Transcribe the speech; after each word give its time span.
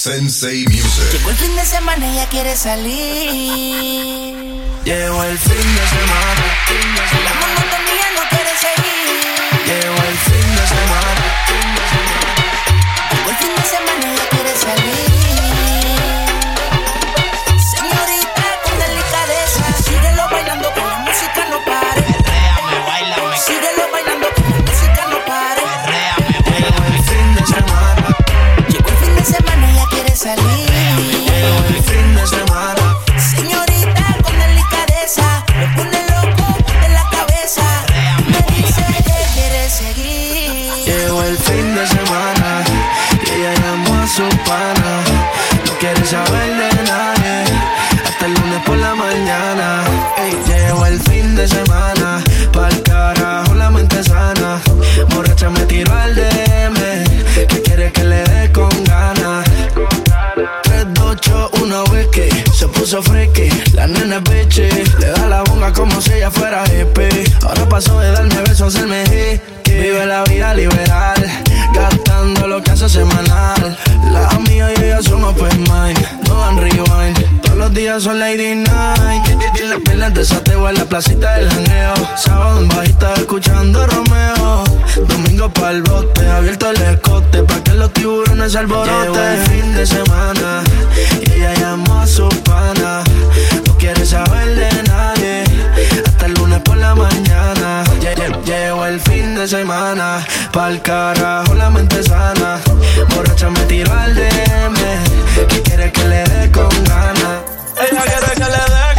Sensei 0.00 0.64
Music. 0.64 1.12
Llegó 1.12 1.28
el 1.28 1.36
fin 1.36 1.54
de 1.56 1.62
semana 1.66 2.06
y 2.06 2.12
ella 2.12 2.26
quiere 2.30 2.56
salir. 2.56 4.34
Llegó 4.82 5.24
el 5.24 5.38
fin 5.38 5.74
de 5.76 5.86
semana. 5.88 6.42
Fin 6.68 6.94
de 6.94 7.06
semana. 7.06 7.28
La 7.28 7.34
monotonía 7.34 8.06
no 8.16 8.22
quiere 8.30 8.50
seguir. 8.64 9.60
Llegó 9.66 10.02
el 10.08 10.16
fin 10.16 10.56
de 10.56 10.66
semana. 10.66 11.22
Fin 11.48 11.68
de 11.76 11.84
semana. 11.92 12.32
Llegó 13.12 13.28
el 13.28 13.36
fin 13.36 13.54
de 13.54 13.62
semana 13.62 14.06
y 14.06 14.10
ella 14.14 14.28
quiere 14.30 14.56
salir. 14.56 15.19
Puso 62.90 63.02
friki, 63.02 63.48
la 63.74 63.86
nena 63.86 64.16
es 64.16 64.22
bitchy 64.24 64.68
Le 64.98 65.06
da 65.12 65.28
la 65.28 65.42
bonga 65.44 65.72
como 65.72 66.00
si 66.00 66.12
ella 66.14 66.30
fuera 66.30 66.64
hippie 66.64 67.24
Ahora 67.42 67.68
pasó 67.68 68.00
de 68.00 68.10
darme 68.10 68.34
besos 68.42 68.62
a 68.62 68.66
hacerme 68.66 69.04
hickey 69.04 69.80
Vive 69.80 70.06
la 70.06 70.24
vida 70.24 70.54
liberal 70.54 71.30
Gastando 71.72 72.48
lo 72.48 72.60
que 72.62 72.72
hace 72.72 72.88
semanal. 72.88 73.78
La 74.12 74.26
amiga 74.30 74.70
y 74.72 74.82
ella 74.82 75.02
son 75.02 75.22
open 75.22 75.60
mind 75.60 75.98
No 76.26 76.40
dan 76.40 76.56
rewind 76.58 77.29
los 77.60 77.74
días 77.74 78.02
son 78.02 78.18
lady 78.18 78.54
night. 78.54 79.22
Y 79.62 79.66
las 79.68 79.80
piernas 79.80 80.14
de 80.14 80.24
sateo 80.24 80.68
en 80.68 80.74
la 80.76 80.84
placita 80.86 81.34
del 81.34 81.48
janeo. 81.50 81.94
Sábado 82.16 82.60
en 82.60 82.68
bajita 82.68 83.14
escuchando 83.14 83.86
Romeo. 83.86 84.64
Domingo 85.08 85.48
pa'l 85.50 85.82
bote 85.82 86.26
Abierto 86.28 86.70
el 86.70 86.82
escote 86.82 87.42
Pa' 87.44 87.62
que 87.62 87.74
los 87.74 87.92
tiburones 87.92 88.54
alboroten. 88.56 89.12
Llegó 89.12 89.20
el 89.22 89.38
fin 89.46 89.74
de 89.74 89.86
semana 89.86 90.62
Y 91.20 91.32
ella 91.32 91.54
llamó 91.54 92.00
a 92.00 92.06
su 92.06 92.28
pana. 92.44 93.02
No 93.66 93.76
quiere 93.78 94.04
saber 94.04 94.54
de 94.56 94.82
nadie 94.84 95.44
Hasta 96.06 96.26
el 96.26 96.34
lunes 96.34 96.60
por 96.62 96.76
la 96.76 96.94
mañana. 96.94 97.84
Lle- 98.00 98.14
lle- 98.16 98.44
Llegó 98.44 98.84
el 98.86 99.00
fin 99.00 99.34
de 99.36 99.46
semana 99.46 100.26
Pa'l 100.52 100.82
carajo 100.82 101.54
la 101.54 101.70
mente 101.70 102.02
sana. 102.02 102.58
Borracha 103.14 103.48
me 103.50 103.60
tiró 103.60 103.92
al 103.92 104.14
DM 104.14 105.46
Que 105.48 105.62
quiere 105.62 105.92
que 105.92 106.04
le 106.08 106.24
dé 106.24 106.50
con 106.50 106.68
ganas 106.84 107.39
Quiere 107.90 108.04
que 108.04 108.34
que 108.34 108.44
le 108.44 108.62
dé, 108.72 108.89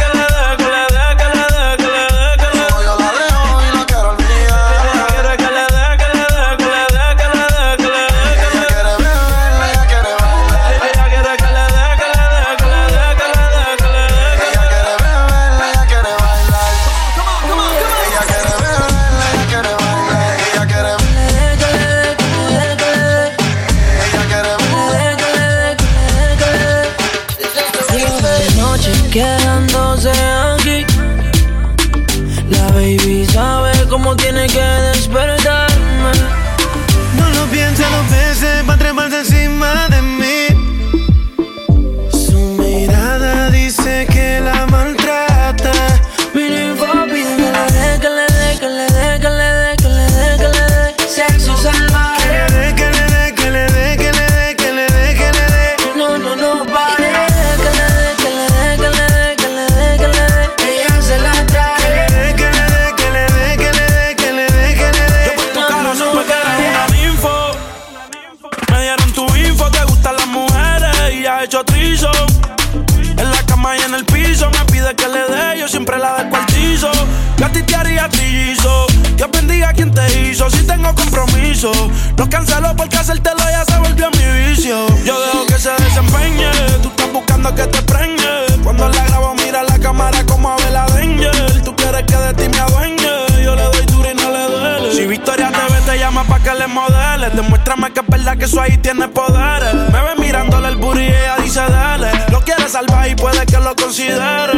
En 71.54 73.30
la 73.30 73.42
cama 73.46 73.76
y 73.76 73.82
en 73.82 73.92
el 73.94 74.06
piso 74.06 74.50
me 74.50 74.64
pide 74.72 74.94
que 74.96 75.06
le 75.06 75.18
dé, 75.28 75.60
yo 75.60 75.68
siempre 75.68 75.98
la 75.98 76.22
descuartizo. 76.22 76.90
Yo 77.36 77.44
a 77.44 77.48
ti 77.50 77.62
te 77.62 77.74
haría 77.76 78.08
trillizo. 78.08 78.86
Dios 79.16 79.28
quien 79.74 79.92
te 79.92 80.20
hizo, 80.20 80.48
si 80.48 80.66
tengo 80.66 80.94
compromiso. 80.94 81.70
Lo 82.16 82.26
cancelo 82.30 82.74
porque 82.74 82.96
hacértelo 82.96 83.38
ya 83.50 83.66
se 83.66 83.76
volvió 83.80 84.10
mi 84.12 84.48
vicio. 84.48 84.86
Yo 85.04 85.20
dejo 85.20 85.46
que 85.46 85.58
se 85.58 85.70
desempeñe, 85.72 86.50
tú 86.82 86.88
estás 86.88 87.12
buscando 87.12 87.54
que 87.54 87.64
te 87.64 87.82
preñe. 87.82 88.62
Cuando 88.64 88.88
la 88.88 89.04
grabo, 89.04 89.34
mira 89.34 89.62
la 89.62 89.78
cámara 89.78 90.24
como 90.24 90.50
a 90.50 90.56
Bella 90.56 90.86
Danger. 90.86 91.62
Tú 91.64 91.76
quieres 91.76 92.04
que 92.04 92.16
de 92.16 92.32
ti 92.32 92.48
me 92.48 92.60
adueñe, 92.60 93.44
yo 93.44 93.54
le 93.54 93.62
doy 93.64 93.86
duro 93.92 94.10
y 94.10 94.14
no 94.14 94.30
le 94.30 94.42
duele. 94.46 94.94
Si 94.94 95.06
Victoria 95.06 95.52
TV 95.52 95.80
te 95.82 95.98
llama 95.98 96.24
pa' 96.24 96.40
que 96.40 96.54
le 96.54 96.66
modeles, 96.66 97.36
demuéstrame 97.36 97.92
que 97.92 98.01
verdad 98.32 98.38
que 98.38 98.44
eso 98.44 98.60
ahí 98.60 98.76
tiene 98.78 99.08
poderes. 99.08 99.74
Me 99.74 100.02
ve 100.02 100.16
mirándole 100.18 100.68
el 100.68 100.76
booty 100.76 101.00
y 101.00 101.06
ella 101.06 101.36
dice 101.42 101.60
dale. 101.60 102.10
Lo 102.30 102.40
quiere 102.40 102.68
salvar 102.68 103.08
y 103.08 103.14
puede 103.14 103.44
que 103.46 103.58
lo 103.58 103.74
considere. 103.74 104.52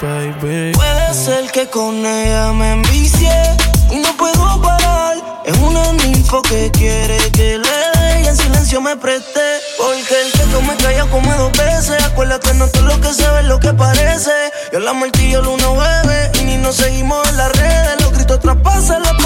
Baby. 0.00 0.72
Puede 0.72 1.14
ser 1.14 1.50
que 1.50 1.68
con 1.68 2.04
ella 2.04 2.52
me 2.52 2.72
envicie 2.72 3.30
y 3.90 3.96
no 3.96 4.16
puedo 4.16 4.60
parar. 4.62 5.16
Es 5.44 5.56
una 5.58 5.92
ninfo 5.92 6.42
que 6.42 6.70
quiere 6.72 7.16
que 7.32 7.58
le 7.58 7.98
dé 8.00 8.22
y 8.22 8.26
en 8.26 8.36
silencio 8.36 8.80
me 8.80 8.96
preste. 8.96 9.40
Porque 9.78 10.22
el 10.22 10.32
que 10.32 10.42
come 10.54 10.74
calla 10.76 11.06
come 11.06 11.34
dos 11.36 11.52
veces. 11.52 12.02
Acuérdate, 12.04 12.54
no 12.54 12.68
todo 12.68 12.84
lo 12.84 13.00
que 13.00 13.12
se 13.12 13.28
ve 13.30 13.40
es 13.40 13.46
lo 13.46 13.58
que 13.58 13.72
parece. 13.72 14.32
Yo 14.72 14.80
la 14.80 14.92
martillo 14.92 15.42
luna 15.42 15.68
bebe 15.70 16.30
y 16.40 16.44
ni 16.44 16.56
nos 16.56 16.76
seguimos 16.76 17.26
en 17.28 17.36
las 17.36 17.52
redes. 17.52 18.00
Los 18.00 18.12
gritos 18.12 18.40
traspasan 18.40 19.02
las 19.02 19.17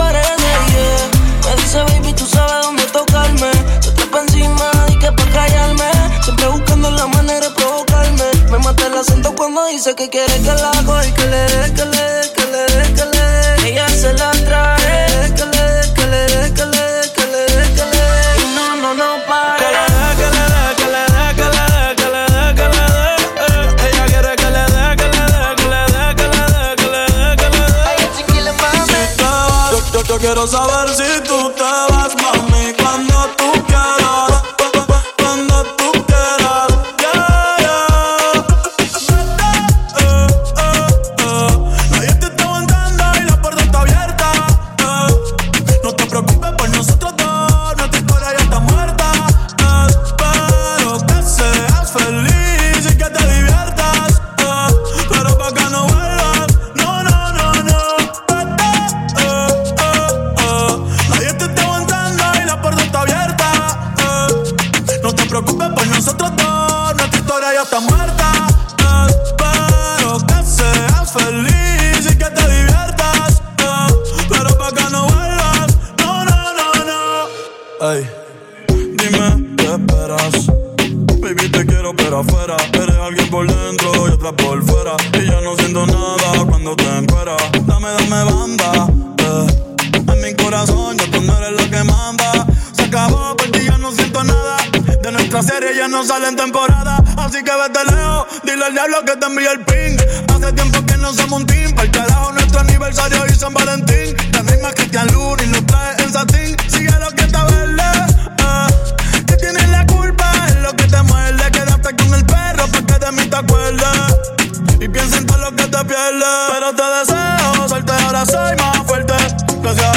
quiere 10.27 10.43
que 10.43 10.55
la 10.55 10.71
hago 10.71 11.03
y 11.03 11.13
que 11.13 11.27
le 11.27 11.47
dé, 11.47 11.73
que 11.75 11.85
le 11.85 11.97
dé, 11.97 12.33
que 12.33 12.45
le 12.47 12.67
dé, 12.67 12.95
que 12.95 13.05
le 13.05 13.23
dé. 13.63 13.69
Ella 13.71 13.89
se 13.89 14.13
la 14.15 14.31
trae. 14.31 15.33
Que 15.35 15.45
le 15.45 15.63
dé, 15.73 15.93
que 15.95 16.07
le 16.07 16.27
dé, 16.27 16.55
que 16.55 16.65
le 16.67 16.77
dé, 16.77 17.13
que 17.13 17.25
le 17.27 17.47
dé, 17.47 17.75
que 17.75 17.85
le 17.85 17.97
dé. 17.97 18.43
Y 18.43 18.55
no, 18.55 18.77
no, 18.77 18.95
no 18.95 19.17
Que 19.17 19.29
pare. 19.29 19.67
le 19.73 19.85
dé, 19.93 20.11
que 20.19 20.27
le 20.35 20.43
dé, 20.53 20.65
que 20.77 20.87
le 20.93 21.03
dé, 21.13 21.27
que 21.37 21.45
le 21.45 21.63
dé, 21.73 21.95
que 21.97 22.07
le 22.09 22.23
dé, 22.33 22.45
que 22.55 22.67
le 22.69 22.85
dé. 22.93 23.11
Eh, 23.43 23.89
Ella 23.89 24.05
quiere 24.07 24.33
que 24.37 24.51
le 24.51 24.65
dé, 24.75 24.97
que 24.97 25.07
le 25.09 25.23
dé, 25.33 25.47
que 25.59 25.67
le 25.73 25.81
dé, 25.93 26.05
que 26.19 26.27
le 26.29 26.45
dé, 26.53 26.67
que 26.77 26.87
le 26.87 27.03
dé, 27.03 27.37
que 27.37 27.49
le 27.51 27.67
dé. 27.67 27.83
Ay, 27.87 28.09
chiquile, 28.17 28.53
mami. 28.53 28.87
te 29.17 29.23
vas. 29.25 29.71
Yo, 29.73 29.79
yo, 29.93 30.03
yo 30.05 30.19
quiero 30.19 30.47
saber 30.47 30.89
si 30.95 31.03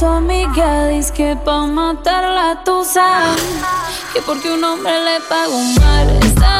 su 0.00 0.06
amiga 0.06 0.88
dice 0.88 1.12
que 1.12 1.36
pa' 1.36 1.66
matarla 1.66 2.64
tú 2.64 2.82
sabes 2.86 3.42
que 4.14 4.22
porque 4.22 4.50
un 4.50 4.64
hombre 4.64 4.94
le 5.04 5.20
pagó 5.28 5.60
mal 5.78 6.08
está 6.22 6.59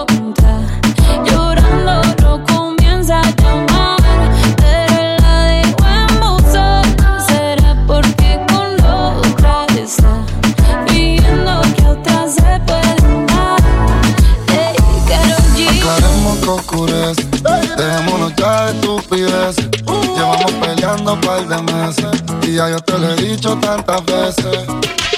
estupidez. 19.11 19.55
Llevamos 20.15 20.51
peleando 20.53 21.13
un 21.13 21.21
par 21.21 21.47
de 21.47 21.61
meses 21.73 22.23
y 22.43 22.55
ya 22.55 22.69
yo 22.69 22.79
te 22.79 22.97
lo 22.97 23.11
he 23.11 23.15
dicho 23.15 23.57
tantas 23.57 24.05
veces. 24.05 24.65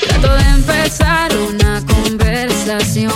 Trato 0.07 0.35
de 0.35 0.49
empezar 0.49 1.31
una 1.35 1.83
conversación, 1.85 3.13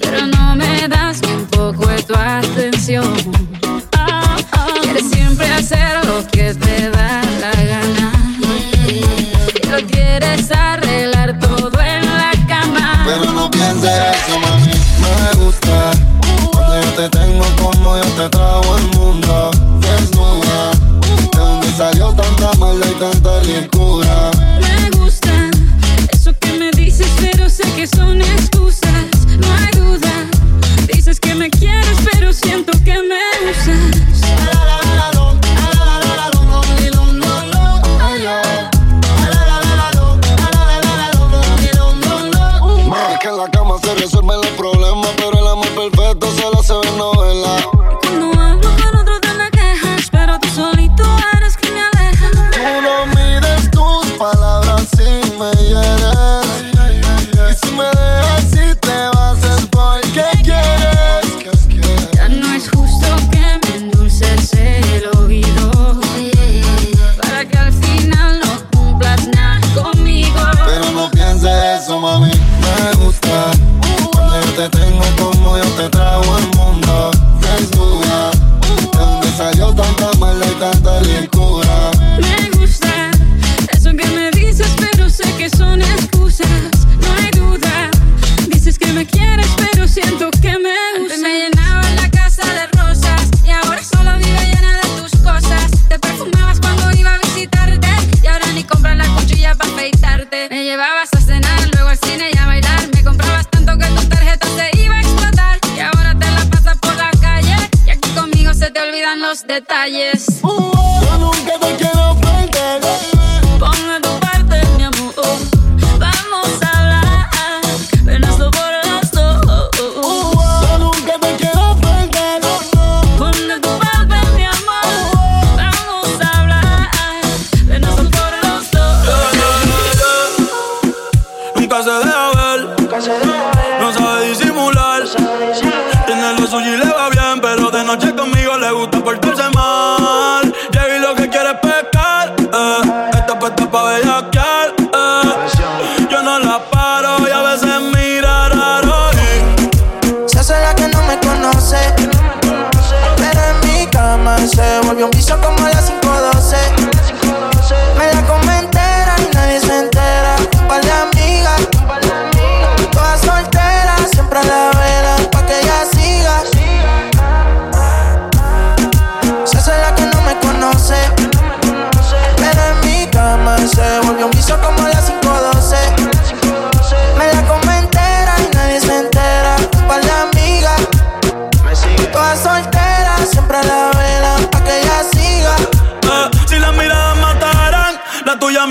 pero 0.00 0.26
no 0.26 0.56
me 0.56 0.88
das 0.88 1.20
ni 1.22 1.32
un 1.32 1.46
poco 1.46 1.86
de 1.86 2.02
tu 2.02 2.14
atención. 2.14 3.14
Quieres 4.82 5.10
siempre 5.10 5.50
hacer 5.52 6.04
lo 6.06 6.26
que 6.28 6.54
te 6.54 6.90
da 6.90 7.22
la 7.40 7.52
gana, 7.64 8.12
pero 9.62 9.86
quieres 9.86 10.50
arreglar 10.50 11.38
todo 11.38 11.80
en 11.80 12.06
la 12.06 12.32
cama. 12.48 13.04
Pero 13.06 13.32
no 13.32 13.50
pienses 13.50 13.90
eso, 13.90 14.40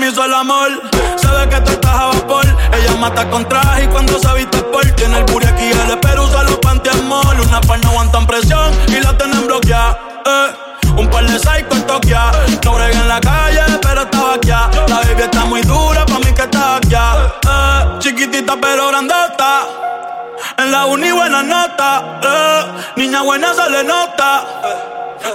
hizo 0.08 0.24
el 0.24 0.34
amor. 0.34 0.70
Sabe 1.16 1.48
que 1.48 1.60
tú 1.62 1.72
estás 1.72 1.92
a 1.92 2.06
vapor. 2.06 2.44
Ella 2.72 2.96
mata 2.96 3.28
con 3.28 3.48
traje 3.48 3.84
y 3.84 3.86
cuando 3.88 4.18
se 4.18 4.32
viste 4.34 4.58
por 4.62 4.84
tiene 4.92 5.18
el 5.18 5.24
booty 5.24 5.46
aquí 5.46 5.70
el 5.70 5.90
espero 5.90 6.24
usa 6.24 6.42
los 6.44 6.56
pantiamol. 6.58 7.40
Una 7.40 7.60
par 7.60 7.78
no 7.82 7.90
aguantan 7.90 8.26
presión 8.26 8.72
y 8.88 9.00
la 9.00 9.16
tienen 9.16 9.46
bloqueada. 9.46 9.98
Eh. 10.26 10.66
Un 10.96 11.08
par 11.10 11.26
de 11.26 11.38
psycho 11.38 11.72
en 11.72 11.86
Tokia. 11.86 12.30
No 12.64 12.72
bregué 12.74 12.96
en 12.96 13.08
la 13.08 13.20
calle, 13.20 13.62
pero 13.82 14.02
estaba 14.02 14.34
aquí. 14.34 14.48
La 14.48 14.96
baby 14.96 15.22
está 15.22 15.44
muy 15.44 15.62
dura, 15.62 16.06
pa' 16.06 16.18
mí 16.18 16.32
que 16.34 16.42
está 16.42 16.76
aquí. 16.76 16.94
Eh. 16.94 17.98
Chiquitita 17.98 18.56
pero 18.60 18.88
grandota. 18.88 19.66
En 20.58 20.70
la 20.70 20.86
uni 20.86 21.10
buena 21.10 21.42
nota. 21.42 22.20
Eh. 22.22 22.64
Niña 22.96 23.22
buena 23.22 23.52
se 23.54 23.68
le 23.70 23.84
nota. 23.84 24.44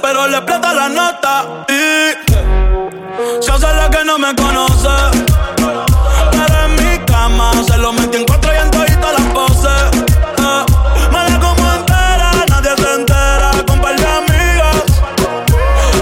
Pero 0.02 0.28
le 0.28 0.38
explota 0.38 0.74
la 0.74 0.90
nota. 0.90 1.46
Y 1.68 2.71
se 3.42 3.52
hace 3.52 3.68
la 3.74 3.90
que 3.90 4.04
no 4.06 4.18
me 4.18 4.34
conoce. 4.36 4.88
Pero 6.32 6.66
en 6.66 6.76
mi 6.76 7.06
cama 7.06 7.52
se 7.68 7.78
lo 7.78 7.92
metí 7.94 8.18
en 8.18 8.26
cuatro 8.26 8.54
y 8.54 8.58
en 8.58 8.72
todita 8.72 9.12
las 9.12 9.28
poses. 9.34 10.06
Eh. 10.38 10.66
Mala 11.12 11.40
como 11.40 11.74
entera, 11.74 12.32
nadie 12.50 12.72
se 12.78 12.94
entera. 12.94 13.52
Con 13.68 13.82
par 13.82 13.96
de 14.00 14.06
amigas. 14.06 14.84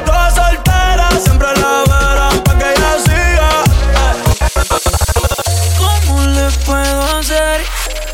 Todas 0.05 0.35
solteras, 0.35 1.23
siempre 1.23 1.47
la 1.55 1.83
verán 1.89 2.39
pa' 2.43 2.57
que 2.59 2.73
ella 2.73 2.93
siga. 3.05 3.51
¿Cómo 5.77 6.21
le 6.21 6.49
puedo 6.65 7.17
hacer 7.17 7.61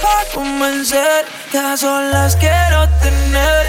pa' 0.02 0.24
convencer? 0.34 1.26
Que 1.52 1.58
a 1.58 1.76
solas 1.76 2.36
quiero 2.38 2.88
tenerte. 3.02 3.66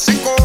seco 0.00 0.39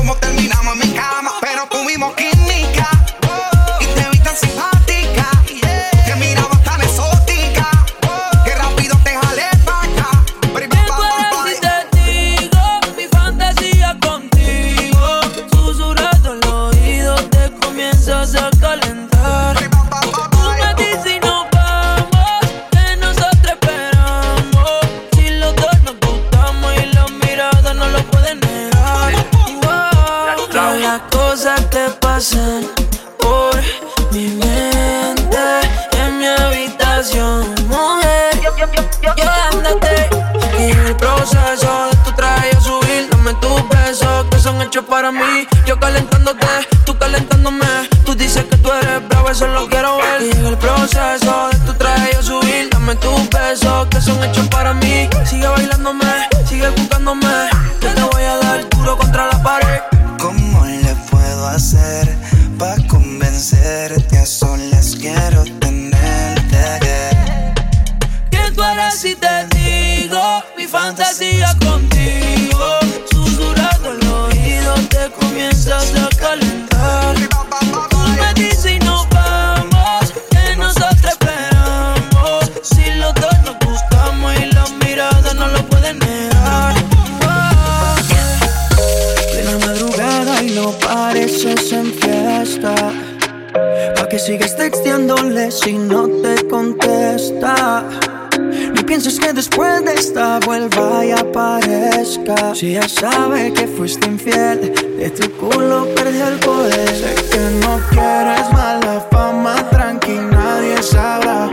Si 102.55 102.71
ya 102.71 102.87
sabe 102.87 103.51
que 103.51 103.67
fuiste 103.67 104.07
infiel, 104.07 104.71
de 104.97 105.09
tu 105.09 105.29
culo 105.31 105.89
perdí 105.93 106.21
el 106.21 106.39
poder. 106.39 106.87
Sé 106.87 107.13
que 107.29 107.43
no 107.59 107.81
quieres 107.89 108.49
mala 108.53 109.05
fama, 109.11 109.55
tranqui, 109.71 110.13
nadie 110.31 110.81
sabrá. 110.81 111.49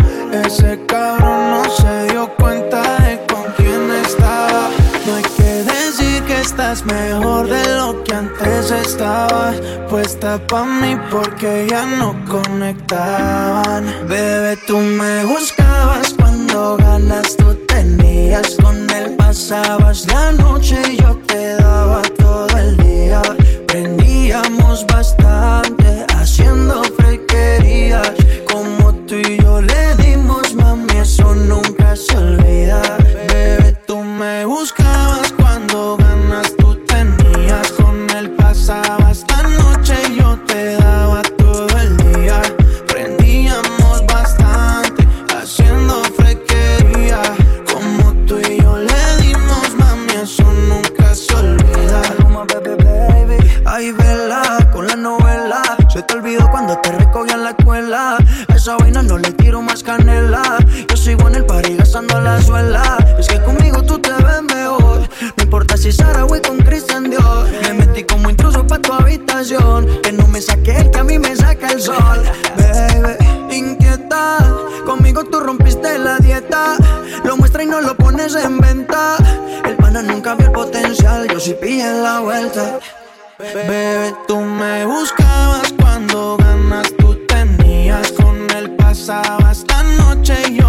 Ese 0.46 0.80
cabrón 0.86 1.50
no 1.50 1.64
se 1.70 2.12
dio 2.12 2.32
cuenta 2.36 2.82
de 3.00 3.20
con 3.26 3.42
quién 3.56 3.90
estaba. 4.06 4.70
No 5.04 5.16
hay 5.16 5.24
que 5.24 5.52
decir 5.72 6.22
que 6.22 6.40
estás 6.40 6.84
mejor 6.84 7.48
de 7.48 7.76
lo 7.78 8.04
que 8.04 8.14
antes 8.14 8.70
estabas. 8.70 9.56
Puesta 9.90 10.38
pa' 10.46 10.64
mí 10.64 10.96
porque 11.10 11.66
ya 11.68 11.84
no 11.84 12.14
conectaban. 12.26 13.86
Bebé, 14.06 14.56
tú 14.68 14.78
me 14.78 15.24
buscabas 15.24 16.14
cuando 16.14 16.76
ganas, 16.76 17.36
tú 17.36 17.52
tenías 17.66 18.56
con 18.62 18.88
él 18.90 19.21
pasabas 19.32 20.06
la 20.08 20.30
noche 20.32 20.76
y 20.92 20.98
yo 20.98 21.16
te 21.26 21.56
daba 21.56 22.02
todo 22.18 22.54
el 22.58 22.76
día. 22.76 23.22
Prendíamos 23.66 24.86
bastante 24.86 26.04
haciendo 26.18 26.82
Que 70.02 70.12
no 70.12 70.26
me 70.26 70.40
saque 70.40 70.76
el 70.76 70.90
que 70.90 70.98
a 70.98 71.04
mí 71.04 71.18
me 71.18 71.34
saca 71.36 71.68
el 71.68 71.80
sol. 71.80 72.22
Baby, 72.56 73.56
inquieta. 73.56 74.38
Conmigo 74.84 75.24
tú 75.24 75.40
rompiste 75.40 75.98
la 75.98 76.18
dieta. 76.18 76.76
Lo 77.24 77.36
muestra 77.36 77.62
y 77.62 77.66
no 77.66 77.80
lo 77.80 77.96
pones 77.96 78.34
en 78.34 78.58
venta. 78.58 79.16
El 79.64 79.76
pana 79.76 80.02
nunca 80.02 80.34
vio 80.34 80.46
el 80.46 80.52
potencial. 80.52 81.28
Yo 81.28 81.38
sí 81.38 81.54
pillé 81.60 81.92
la 82.02 82.20
vuelta. 82.20 82.78
Bebé, 83.38 84.14
tú 84.28 84.38
me 84.38 84.86
buscabas 84.86 85.72
cuando 85.80 86.36
ganas 86.36 86.92
tú 86.98 87.14
tenías. 87.26 88.12
Con 88.12 88.50
él 88.50 88.70
pasabas 88.76 89.64
la 89.68 89.82
noche 89.82 90.34
y 90.48 90.61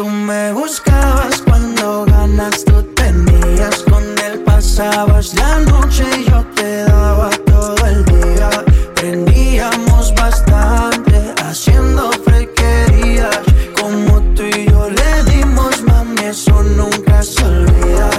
tú 0.00 0.08
me 0.08 0.50
buscabas 0.52 1.42
cuando 1.42 2.06
ganas 2.06 2.64
tú 2.64 2.82
tenías. 2.94 3.82
Con 3.90 4.02
él 4.26 4.42
pasabas 4.46 5.34
la 5.34 5.58
noche 5.60 6.04
y 6.18 6.30
yo 6.30 6.42
te 6.56 6.84
daba 6.84 7.28
todo 7.44 7.76
el 7.86 8.02
día. 8.06 8.48
Prendíamos 8.94 10.14
bastante 10.14 11.34
haciendo 11.44 12.10
frequerías. 12.24 13.40
Como 13.78 14.22
tú 14.34 14.44
y 14.44 14.70
yo 14.70 14.88
le 14.88 15.12
dimos, 15.30 15.82
mami, 15.82 16.22
eso 16.24 16.62
nunca 16.62 17.22
se 17.22 17.44
olvida. 17.44 18.10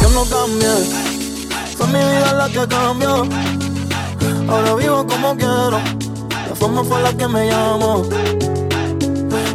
Yo 0.00 0.08
no 0.10 0.22
cambié, 0.34 0.74
fue 1.76 1.86
mi 1.88 1.98
vida 1.98 2.32
la 2.32 2.48
que 2.48 2.64
cambió. 2.68 3.26
Ahora 4.48 4.74
vivo 4.76 5.04
como 5.04 5.36
quiero, 5.36 5.80
la 6.48 6.54
forma 6.54 6.84
fue 6.84 7.02
la 7.02 7.12
que 7.12 7.26
me 7.26 7.50
llamó. 7.50 8.04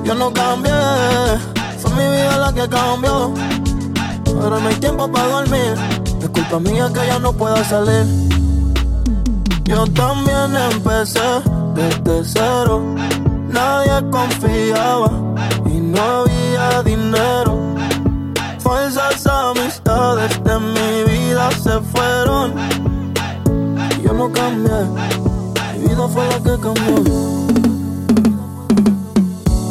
Yo 0.09 0.15
no 0.15 0.33
cambié, 0.33 0.73
fue 1.77 1.91
mi 1.91 2.01
vida 2.01 2.35
la 2.39 2.51
que 2.51 2.67
cambió. 2.67 3.31
Ahora 4.41 4.59
no 4.59 4.67
hay 4.67 4.75
tiempo 4.77 5.07
para 5.11 5.27
dormir, 5.27 5.75
es 6.19 6.29
culpa 6.29 6.59
mía 6.59 6.89
que 6.91 7.05
ya 7.05 7.19
no 7.19 7.31
pueda 7.31 7.63
salir. 7.63 8.07
Yo 9.65 9.85
también 9.93 10.55
empecé 10.73 11.21
desde 11.75 12.25
cero, 12.25 12.81
nadie 13.49 14.09
confiaba 14.09 15.11
y 15.67 15.79
no 15.79 16.01
había 16.01 16.81
dinero. 16.81 17.59
Falsas 18.63 19.27
amistades 19.27 20.43
de 20.43 20.59
mi 20.59 21.03
vida 21.03 21.51
se 21.51 21.79
fueron. 21.81 22.55
Yo 24.03 24.11
no 24.13 24.31
cambié, 24.31 24.85
mi 25.77 25.87
vida 25.87 26.07
fue 26.07 26.27
la 26.29 26.37
que 26.39 26.59
cambió. 26.59 27.48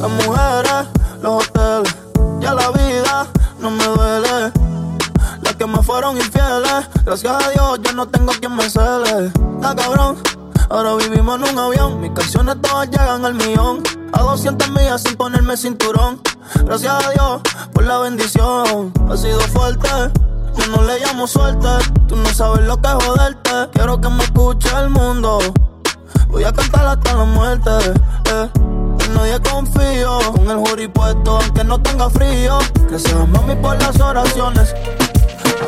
Las 0.00 0.10
mujeres, 0.10 0.86
los 1.22 1.44
hoteles, 1.44 1.96
ya 2.40 2.54
la 2.54 2.70
vida 2.70 3.26
no 3.58 3.70
me 3.70 3.84
duele. 3.84 4.52
Las 5.42 5.56
que 5.56 5.66
me 5.66 5.82
fueron 5.82 6.16
infieles, 6.16 6.88
gracias 7.04 7.44
a 7.44 7.50
Dios 7.50 7.80
yo 7.82 7.92
no 7.94 8.06
tengo 8.06 8.32
quien 8.32 8.54
me 8.54 8.68
cele. 8.70 9.32
Está 9.56 9.74
cabrón, 9.74 10.16
ahora 10.70 10.94
vivimos 10.94 11.36
en 11.40 11.52
un 11.52 11.58
avión. 11.58 12.00
Mis 12.00 12.12
canciones 12.12 12.56
todas 12.62 12.88
llegan 12.90 13.24
al 13.24 13.34
millón. 13.34 13.82
A 14.12 14.22
200 14.22 14.70
millas 14.70 15.02
sin 15.02 15.16
ponerme 15.16 15.56
cinturón. 15.56 16.20
Gracias 16.64 17.04
a 17.04 17.10
Dios 17.10 17.40
por 17.74 17.84
la 17.84 17.98
bendición. 17.98 18.92
Ha 19.10 19.16
sido 19.16 19.40
fuerte. 19.40 19.88
Yo 20.56 20.66
no 20.68 20.82
le 20.84 20.98
llamo 21.00 21.26
suerte. 21.26 21.68
Tú 22.06 22.16
no 22.16 22.28
sabes 22.30 22.64
lo 22.66 22.80
que 22.80 22.88
es 22.88 23.04
joderte. 23.04 23.50
Quiero 23.72 24.00
que 24.00 24.08
me 24.08 24.22
escuche 24.24 24.70
el 24.78 24.90
mundo. 24.90 25.38
Voy 26.28 26.44
a 26.44 26.52
cantar 26.52 26.86
hasta 26.86 27.14
la 27.14 27.24
muerte. 27.24 27.70
eh. 28.32 28.67
Nadie 29.18 29.40
confío. 29.40 30.20
Con 30.32 30.48
el 30.48 30.58
jury 30.58 30.86
puesto, 30.86 31.38
aunque 31.40 31.64
no 31.64 31.82
tenga 31.82 32.08
frío. 32.08 32.58
Gracias 32.88 33.28
mami 33.28 33.56
por 33.56 33.76
las 33.82 33.98
oraciones. 34.00 34.72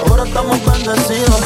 Ahora 0.07 0.23
estamos 0.23 0.59
bendecidos. 0.65 1.41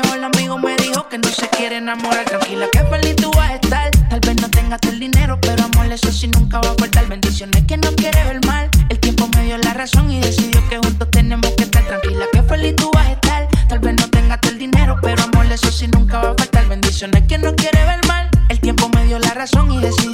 Mejor 0.00 0.24
amigo. 0.24 0.58
Me 0.58 0.76
dijo 0.76 1.08
que 1.08 1.18
no 1.18 1.28
se 1.28 1.48
quiere 1.48 1.76
enamorar. 1.76 2.24
Tranquila, 2.24 2.66
que 2.72 2.80
feliz 2.80 3.16
tú 3.16 3.30
vas 3.36 3.50
a 3.50 3.54
estar. 3.54 3.90
Tal 4.10 4.20
vez 4.20 4.36
no 4.40 4.48
tengas 4.50 4.80
el 4.88 4.98
dinero, 5.00 5.38
pero 5.40 5.64
amor, 5.64 5.86
eso 5.92 6.10
sí 6.12 6.28
nunca 6.28 6.60
va 6.60 6.70
a 6.70 6.74
faltar. 6.78 7.06
Bendiciones 7.08 7.64
que 7.66 7.76
no 7.76 7.90
quiere 7.94 8.22
ver 8.24 8.44
mal. 8.46 8.68
El 8.88 8.98
tiempo 8.98 9.28
me 9.34 9.44
dio 9.44 9.58
la 9.58 9.74
razón 9.74 10.10
y 10.10 10.20
decidió 10.20 10.60
que 10.68 10.78
juntos 10.78 11.10
tenemos 11.10 11.50
que 11.52 11.64
estar. 11.64 11.84
Tranquila, 11.86 12.26
que 12.32 12.42
feliz 12.42 12.76
tú 12.76 12.90
vas 12.94 13.06
a 13.06 13.12
estar. 13.12 13.48
Tal 13.68 13.78
vez 13.78 13.94
no 14.00 14.08
tengas 14.10 14.40
el 14.48 14.58
dinero, 14.58 14.96
pero 15.02 15.22
amor, 15.22 15.46
eso 15.46 15.70
sí 15.70 15.88
nunca 15.88 16.18
va 16.20 16.30
a 16.30 16.34
faltar. 16.34 16.66
Bendiciones 16.68 17.22
que 17.28 17.38
no 17.38 17.54
quiere 17.54 17.84
ver 17.84 18.04
mal. 18.06 18.28
El 18.48 18.60
tiempo 18.60 18.88
me 18.94 19.04
dio 19.06 19.18
la 19.18 19.34
razón 19.34 19.70
y 19.72 19.80
decidió 19.80 20.05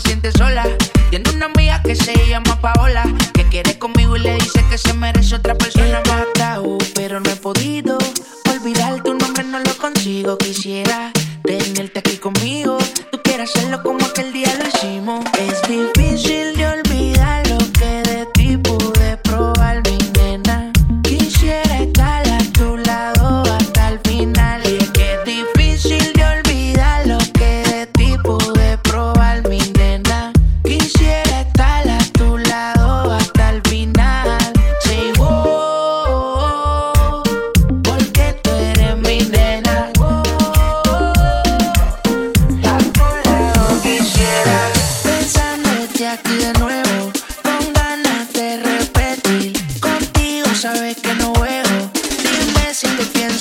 se 0.00 0.08
siente 0.08 0.30
sola. 0.32 0.64
Tiene 1.10 1.28
una 1.30 1.46
amiga 1.46 1.82
que 1.82 1.94
se 1.94 2.14
llama 2.28 2.60
Paola, 2.60 3.04
que 3.34 3.44
quiere 3.44 3.78
conmigo 3.78 4.16
y 4.16 4.20
le 4.20 4.34
dice 4.34 4.64
que 4.70 4.78
se 4.78 4.92
merece 4.92 5.17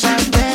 Bam. 0.07 0.46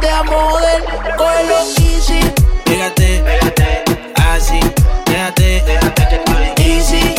ponte 0.00 0.08
a 0.08 0.22
mover, 0.22 0.84
cógelo 1.16 1.60
easy. 1.78 2.20
Pégate, 2.64 3.22
pégate, 3.22 3.84
así, 4.16 4.60
déjate, 5.06 5.62
déjate 5.66 6.08
que 6.08 6.14
estoy 6.16 6.64
easy. 6.64 7.14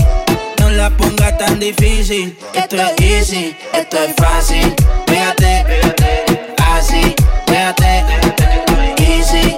No 0.60 0.70
la 0.72 0.90
pongas 0.90 1.38
tan 1.38 1.60
difícil, 1.60 2.38
esto 2.54 2.76
es 2.78 3.02
easy, 3.02 3.56
esto 3.74 3.98
es 4.04 4.16
fácil. 4.16 4.76
Pégate, 5.06 5.64
pégate, 5.68 6.56
así, 6.74 7.16
déjate, 7.48 7.84
déjate 7.84 8.46
que 8.46 8.58
estoy 8.58 9.06
easy. 9.08 9.56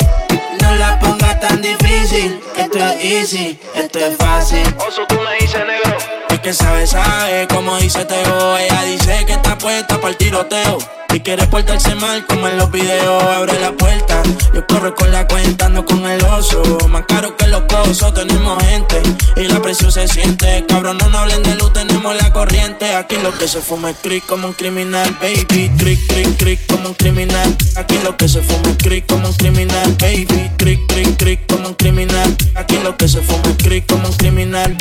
No 0.62 0.76
la 0.76 1.00
pongas 1.00 1.40
tan 1.40 1.62
difícil, 1.62 2.42
esto 2.58 2.78
es 2.78 3.04
easy, 3.04 3.60
esto 3.76 4.00
es 4.00 4.18
fácil. 4.18 4.76
Oso, 4.86 5.06
tú 5.08 5.16
me 5.16 5.36
dices 5.40 5.62
negro 5.66 6.12
bien 6.54 6.56
sabe, 6.56 6.88
sabe 6.88 7.48
cómo 7.48 7.78
dice 7.78 8.06
Teo. 8.06 8.58
Ella 8.58 8.84
dice 8.84 9.26
que 9.26 9.34
está 9.34 9.58
puesta 9.58 9.98
para 9.98 10.10
el 10.10 10.18
tiroteo. 10.18 10.78
Y 11.13 11.20
quiere 11.20 11.46
portarse 11.48 11.94
mal 11.96 12.26
como 12.26 12.48
en 12.48 12.58
los 12.58 12.72
videos. 12.72 13.24
Abre 13.24 13.60
la 13.60 13.72
puerta, 13.72 14.22
yo 14.54 14.66
corro 14.66 14.96
con 14.96 15.12
la 15.12 15.28
cuenta, 15.28 15.66
ando 15.66 15.86
con 15.86 16.06
el 16.06 16.24
oso. 16.26 16.62
Más 16.89 17.04
caro 17.08 17.38
que 17.38 17.48
los 17.48 17.62
cosos, 17.63 18.13
tenemos 18.13 18.62
gente. 18.63 19.02
Y 19.36 19.44
la 19.44 19.62
presión 19.62 19.92
se 19.92 20.08
siente. 20.08 20.66
Cabrón, 20.68 20.98
no, 20.98 21.10
no 21.10 21.20
hablen 21.20 21.44
de 21.44 21.56
luz, 21.56 21.72
tenemos 21.72 22.16
la 22.16 22.34
corriente. 22.34 22.96
Aquí 22.96 23.18
lo 23.18 23.32
que 23.38 23.48
se 23.48 23.62
fuma 23.62 23.92
es 23.92 23.98
crick 24.02 24.26
como 24.26 24.48
un 24.48 24.54
criminal, 24.54 25.16
baby. 25.22 25.70
Crick, 25.78 26.08
crick, 26.08 26.38
crick 26.38 26.60
como 26.68 26.89
un 26.89 26.96
criminal. 26.96 27.56
Aquí 27.76 28.00
lo 28.04 28.18
que 28.18 28.28
se 28.28 28.42
fuma 28.42 28.72
es 28.72 28.78
crick 28.78 29.06
como 29.06 29.28
un 29.28 29.34
criminal, 29.36 29.96
baby. 30.00 30.52
Crick, 30.58 30.88
crick, 30.88 31.18
crick 31.18 31.46
como 31.48 31.70
un 31.70 31.76
criminal. 31.76 32.36
Aquí 32.56 32.80
lo 32.84 32.98
que 32.98 33.08
se 33.08 33.22
fuma 33.22 33.44
es 33.50 33.63
crick 33.63 33.86
como 33.88 34.08
un 34.08 34.16
criminal. 34.16 34.78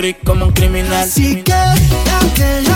cric 0.00 0.16
como 0.24 0.46
un 0.46 0.52
criminal. 0.52 0.94
Así 0.94 1.42
que, 1.42 1.52
aunque 1.52 2.69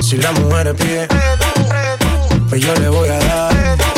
Si 0.00 0.16
la 0.16 0.32
mujer 0.32 0.74
pide, 0.76 1.08
pues 2.48 2.60
yo 2.60 2.74
le 2.74 2.88
voy 2.88 3.08
a 3.08 3.18
dar. 3.18 3.93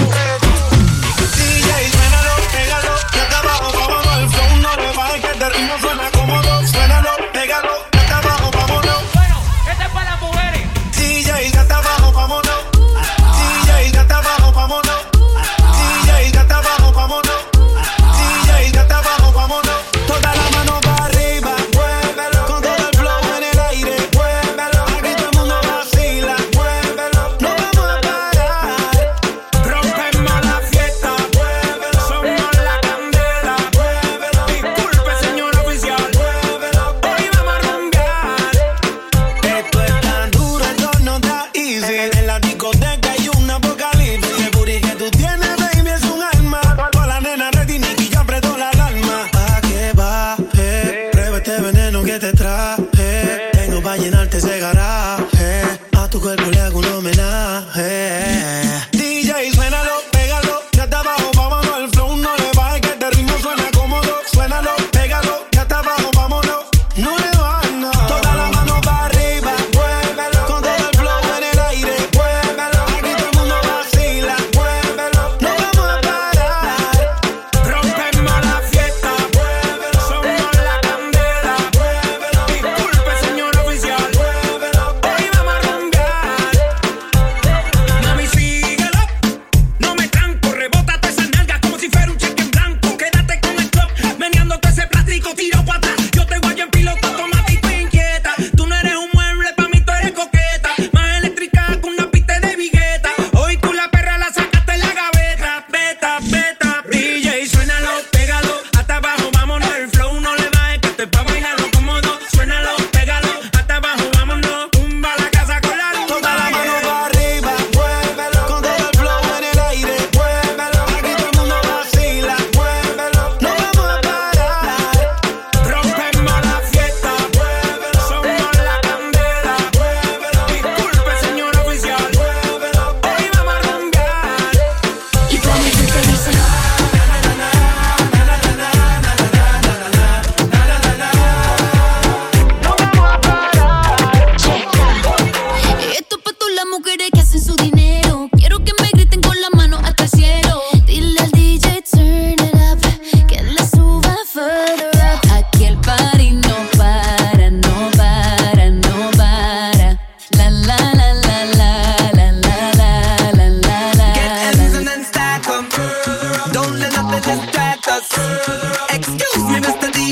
llenarte 53.99 54.39
ese 54.39 54.59
garaje. 54.59 54.86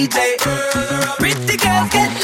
DJ. 0.04 0.36
Pretty 1.18 1.56
girls 1.56 1.88
get 1.90 2.23